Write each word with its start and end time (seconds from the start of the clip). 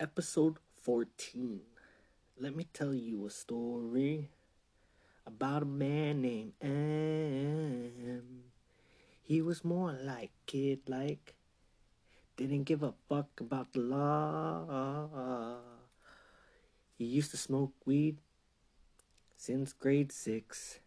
episode 0.00 0.58
14. 0.82 1.60
Let 2.38 2.54
me 2.54 2.68
tell 2.72 2.94
you 2.94 3.26
a 3.26 3.30
story 3.30 4.30
about 5.26 5.62
a 5.62 5.66
man 5.66 6.22
named 6.22 6.52
M. 6.62 8.44
He 9.20 9.42
was 9.42 9.64
more 9.64 9.92
like 9.92 10.30
kid 10.46 10.80
like, 10.86 11.34
didn't 12.36 12.62
give 12.62 12.84
a 12.84 12.94
fuck 13.08 13.40
about 13.40 13.72
the 13.72 13.80
law. 13.80 15.58
He 16.96 17.04
used 17.04 17.32
to 17.32 17.36
smoke 17.36 17.72
weed 17.84 18.18
since 19.36 19.72
grade 19.72 20.12
six. 20.12 20.78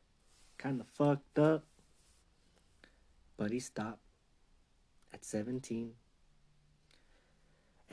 Kinda 0.57 0.85
fucked 0.85 1.37
up, 1.37 1.65
but 3.35 3.51
he 3.51 3.59
stopped 3.59 4.05
at 5.11 5.25
17. 5.25 5.95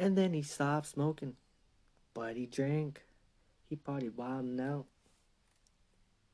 And 0.00 0.16
then 0.16 0.32
he 0.32 0.42
stopped 0.42 0.86
smoking, 0.86 1.34
but 2.14 2.36
he 2.36 2.46
drank. 2.46 3.02
He 3.68 3.74
partied 3.74 4.14
wild 4.14 4.44
and 4.44 4.60
out. 4.60 4.86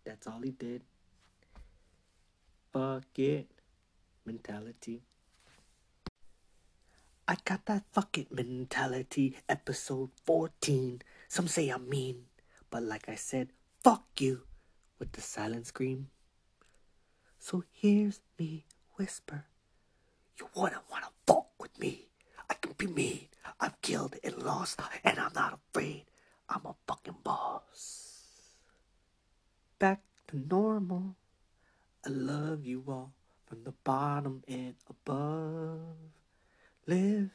That's 0.04 0.26
all 0.26 0.40
he 0.42 0.50
did. 0.50 0.82
Fuck 2.74 3.18
it 3.18 3.48
mentality. 4.26 5.00
I 7.26 7.36
got 7.46 7.64
that 7.64 7.84
fuck 7.90 8.18
it 8.18 8.30
mentality, 8.30 9.38
episode 9.48 10.10
14. 10.26 11.00
Some 11.28 11.48
say 11.48 11.70
I'm 11.70 11.88
mean, 11.88 12.24
but 12.68 12.82
like 12.82 13.08
I 13.08 13.14
said, 13.14 13.48
fuck 13.82 14.04
you 14.18 14.42
with 14.98 15.12
the 15.12 15.22
silent 15.22 15.68
scream. 15.68 16.08
So 17.38 17.64
here's 17.72 18.20
me 18.38 18.66
whisper. 18.96 19.46
You 20.38 20.48
wouldn't 20.54 20.82
wanna 20.90 21.08
fuck 21.26 21.48
with 21.58 21.78
me. 21.80 22.08
I 22.50 22.54
can 22.54 22.72
be 22.76 22.86
mean. 22.86 23.28
I've 23.60 23.80
killed 23.80 24.16
and 24.22 24.42
lost, 24.42 24.80
and 25.04 25.18
I'm 25.18 25.32
not 25.34 25.58
afraid. 25.58 26.04
I'm 26.48 26.66
a 26.66 26.74
fucking 26.86 27.16
boss. 27.22 28.14
Back 29.78 30.02
to 30.28 30.38
normal. 30.38 31.16
I 32.04 32.10
love 32.10 32.64
you 32.66 32.84
all 32.86 33.12
from 33.46 33.64
the 33.64 33.72
bottom 33.84 34.42
and 34.46 34.74
above. 34.88 35.96
Live 36.86 37.30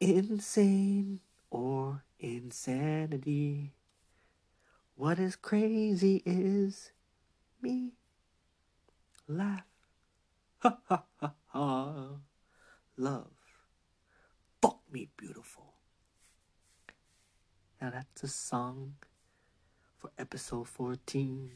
insane 0.00 1.20
or 1.50 2.04
insanity. 2.18 3.72
What 4.96 5.18
is 5.18 5.36
crazy 5.36 6.22
is 6.24 6.92
me. 7.60 7.92
Laugh. 9.28 9.64
Ha 10.62 10.78
ha 10.86 11.02
ha 11.18 11.32
ha. 11.48 12.08
Love. 12.96 13.41
Me 14.92 15.08
beautiful. 15.16 15.72
Now 17.80 17.88
that's 17.88 18.22
a 18.24 18.28
song 18.28 18.96
for 19.96 20.10
episode 20.18 20.68
14. 20.68 21.50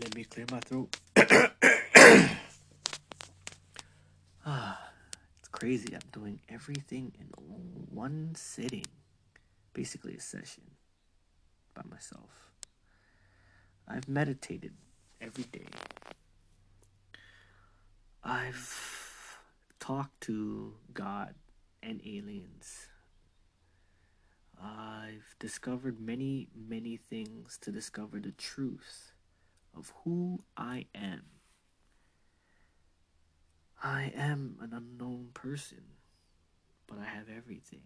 Let 0.00 0.14
me 0.14 0.24
clear 0.24 0.46
my 0.50 0.60
throat. 0.60 0.96
ah, 4.46 4.80
it's 5.40 5.48
crazy. 5.52 5.94
I'm 5.94 6.00
doing 6.10 6.40
everything 6.48 7.12
in 7.20 7.26
one 7.90 8.32
sitting. 8.34 8.86
Basically, 9.74 10.14
a 10.14 10.20
session 10.20 10.62
by 11.74 11.82
myself. 11.90 12.50
I've 13.86 14.08
meditated 14.08 14.72
every 15.20 15.44
day. 15.44 15.66
I've 18.24 18.93
talked 19.84 20.18
to 20.22 20.72
God 20.94 21.34
and 21.82 22.00
aliens. 22.06 22.88
I've 24.58 25.36
discovered 25.38 26.00
many, 26.00 26.48
many 26.56 26.96
things 26.96 27.58
to 27.60 27.70
discover 27.70 28.18
the 28.18 28.32
truth 28.32 29.12
of 29.76 29.92
who 30.02 30.42
I 30.56 30.86
am. 30.94 31.24
I 33.82 34.10
am 34.16 34.56
an 34.62 34.72
unknown 34.72 35.28
person, 35.34 35.82
but 36.86 36.98
I 36.98 37.04
have 37.04 37.26
everything. 37.28 37.82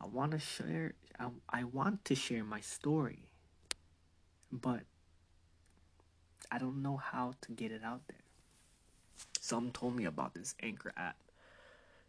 I 0.00 0.06
want 0.06 0.30
to 0.30 0.38
share 0.38 0.94
I, 1.18 1.30
I 1.50 1.64
want 1.64 2.04
to 2.04 2.14
share 2.14 2.44
my 2.44 2.60
story, 2.60 3.30
but 4.52 4.82
I 6.52 6.58
don't 6.58 6.82
know 6.82 6.98
how 6.98 7.34
to 7.40 7.50
get 7.50 7.72
it 7.72 7.82
out 7.82 8.02
there. 8.06 8.27
Some 9.48 9.70
told 9.70 9.96
me 9.96 10.04
about 10.04 10.34
this 10.34 10.54
Anchor 10.62 10.92
app, 10.94 11.16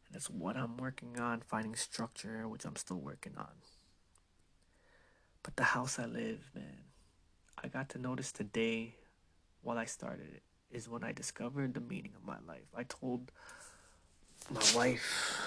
and 0.06 0.18
it's 0.18 0.30
what 0.30 0.58
I'm 0.58 0.76
working 0.76 1.18
on, 1.22 1.40
finding 1.40 1.74
structure, 1.74 2.46
which 2.50 2.66
I'm 2.66 2.76
still 2.76 3.00
working 3.00 3.32
on. 3.38 3.48
But 5.42 5.56
the 5.56 5.64
house 5.64 6.00
I 6.00 6.06
live, 6.06 6.52
man, 6.54 6.84
I 7.64 7.70
got 7.70 7.88
to 7.92 7.98
notice 7.98 8.34
today 8.34 8.96
while 9.62 9.78
I 9.78 9.86
started 9.86 10.28
it 10.34 10.44
is 10.70 10.90
when 10.90 11.02
I 11.02 11.14
discovered 11.14 11.76
the 11.76 11.80
meaning 11.80 12.12
of 12.14 12.26
my 12.26 12.40
life. 12.46 12.68
I 12.76 12.84
told 12.84 13.32
my 14.52 14.62
wife 14.76 15.42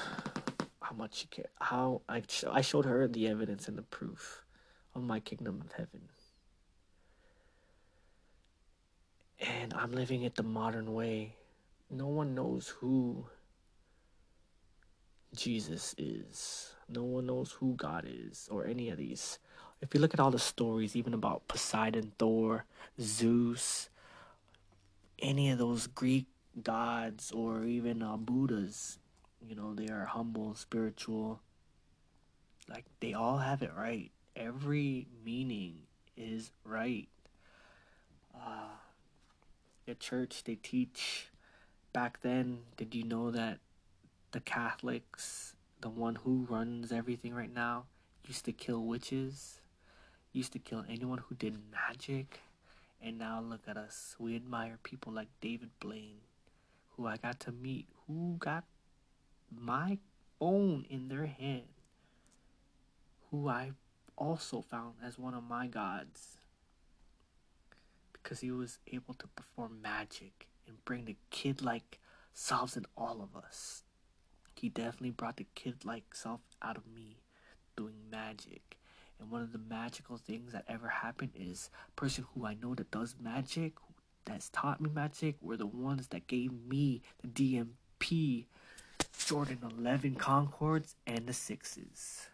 how 0.81 0.97
much 0.97 1.17
she 1.17 1.27
cared, 1.27 1.49
how 1.61 2.01
I, 2.09 2.23
sh- 2.27 2.45
I 2.51 2.63
showed 2.63 2.87
her 2.87 3.07
the 3.07 3.29
evidence 3.29 3.69
and 3.69 3.77
the 3.77 3.83
proof 3.83 4.43
of 4.95 5.03
my 5.03 5.21
kingdom 5.21 5.61
of 5.61 5.73
heaven. 5.73 6.09
And 9.41 9.75
I'm 9.75 9.93
living 9.93 10.23
it 10.23 10.37
the 10.37 10.43
modern 10.43 10.95
way. 10.95 11.35
No 11.93 12.09
one 12.09 12.35
knows 12.35 12.69
who 12.81 13.27
Jesus 15.37 15.95
is. 15.97 16.75
No 16.89 17.05
one 17.05 17.27
knows 17.27 17.53
who 17.53 17.75
God 17.77 18.07
is 18.09 18.49
or 18.51 18.67
any 18.67 18.91
of 18.91 18.99
these 18.99 19.39
if 19.83 19.93
you 19.93 20.01
look 20.01 20.15
at 20.15 20.21
all 20.21 20.31
the 20.31 20.39
stories, 20.39 20.95
even 20.95 21.13
about 21.13 21.49
Poseidon, 21.49 22.13
Thor, 22.17 22.65
Zeus, 23.01 23.91
any 25.19 25.51
of 25.51 25.59
those 25.59 25.89
Greek 25.89 26.27
gods, 26.63 27.33
or 27.33 27.65
even 27.65 28.01
uh, 28.01 28.17
Buddhas, 28.17 28.99
you 29.47 29.57
know, 29.57 29.75
they 29.75 29.89
are 29.89 30.07
humble, 30.07 30.55
spiritual. 30.55 31.41
Like, 32.69 32.85
they 33.01 33.13
all 33.13 33.39
have 33.39 33.63
it 33.63 33.73
right. 33.77 34.13
Every 34.37 35.09
meaning 35.25 35.81
is 36.17 36.53
right. 36.65 37.09
Uh, 38.35 38.77
the 39.85 39.97
church, 39.97 40.45
they 40.45 40.55
teach 40.55 41.27
back 41.93 42.23
then, 42.23 42.61
did 42.77 42.95
you 42.95 43.05
know 43.05 43.31
that 43.31 43.59
the 44.33 44.41
Catholics, 44.41 45.55
the 45.81 45.89
one 45.89 46.17
who 46.17 46.47
runs 46.49 46.93
everything 46.93 47.35
right 47.35 47.53
now, 47.53 47.85
used 48.27 48.45
to 48.47 48.53
kill 48.53 48.85
witches? 48.85 49.61
used 50.33 50.53
to 50.53 50.59
kill 50.59 50.85
anyone 50.89 51.19
who 51.19 51.35
did 51.35 51.59
magic. 51.71 52.41
And 53.01 53.19
now 53.19 53.41
look 53.41 53.63
at 53.67 53.77
us. 53.77 54.17
We 54.19 54.37
admire 54.37 54.79
people 54.83 55.13
like 55.13 55.29
David 55.41 55.71
Blaine, 55.81 56.21
who 56.91 57.07
I 57.07 57.17
got 57.17 57.41
to 57.41 57.53
meet, 57.53 57.87
who 58.07 58.37
got 58.39 58.65
my 59.51 59.99
phone 60.39 60.87
in 60.89 61.09
their 61.09 61.27
hand, 61.27 61.69
who 63.31 63.49
I 63.49 63.73
also 64.17 64.63
found 64.63 64.95
as 65.05 65.19
one 65.19 65.35
of 65.35 65.43
my 65.43 65.67
gods. 65.67 66.39
Because 68.13 68.41
he 68.41 68.53
was 68.53 68.79
able 68.87 69.15
to 69.15 69.27
perform 69.27 69.81
magic 69.83 70.47
and 70.67 70.85
bring 70.85 71.05
the 71.05 71.17
kid 71.31 71.63
like 71.63 71.99
selves 72.33 72.77
in 72.77 72.87
all 72.97 73.21
of 73.23 73.37
us. 73.37 73.83
He 74.55 74.69
definitely 74.69 75.11
brought 75.11 75.37
the 75.37 75.47
kid 75.55 75.85
like 75.85 76.15
self 76.15 76.41
out 76.63 76.77
of 76.77 76.87
me 76.87 77.23
doing 77.77 77.95
magic 78.11 78.79
and 79.23 79.31
one 79.31 79.43
of 79.43 79.53
the 79.53 79.61
magical 79.71 80.17
things 80.17 80.53
that 80.53 80.65
ever 80.69 80.89
happened 80.89 81.31
is 81.37 81.71
person 81.95 82.25
who 82.35 82.45
I 82.45 82.55
know 82.55 82.75
that 82.75 82.91
does 82.91 83.15
magic, 83.23 83.75
that's 84.25 84.49
taught 84.49 84.81
me 84.81 84.91
magic, 84.93 85.37
were 85.41 85.57
the 85.57 85.67
ones 85.67 86.09
that 86.09 86.27
gave 86.27 86.53
me 86.53 87.03
the 87.23 87.29
DMP 87.29 88.47
Jordan 89.25 89.59
11 89.79 90.17
Concords 90.17 90.97
and 91.07 91.27
the 91.29 91.33
sixes. 91.33 92.27